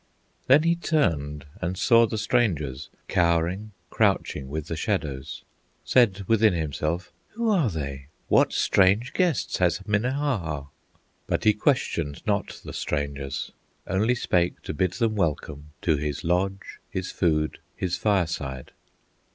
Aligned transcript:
Then 0.47 0.63
he 0.63 0.75
turned 0.75 1.45
and 1.61 1.77
saw 1.77 2.07
the 2.07 2.17
strangers, 2.17 2.89
Cowering, 3.07 3.69
crouching 3.91 4.49
with 4.49 4.65
the 4.65 4.75
shadows; 4.75 5.43
Said 5.85 6.23
within 6.27 6.55
himself, 6.55 7.11
"Who 7.33 7.51
are 7.51 7.69
they? 7.69 8.07
What 8.27 8.51
strange 8.51 9.13
guests 9.13 9.59
has 9.59 9.85
Minnehaha?" 9.85 10.63
But 11.27 11.43
he 11.43 11.53
questioned 11.53 12.25
not 12.25 12.61
the 12.65 12.73
strangers, 12.73 13.51
Only 13.85 14.15
spake 14.15 14.63
to 14.63 14.73
bid 14.73 14.93
them 14.93 15.13
welcome 15.15 15.65
To 15.83 15.97
his 15.97 16.23
lodge, 16.23 16.79
his 16.89 17.11
food, 17.11 17.59
his 17.75 17.95
fireside. 17.95 18.71